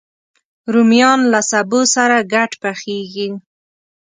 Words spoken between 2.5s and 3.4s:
پخېږي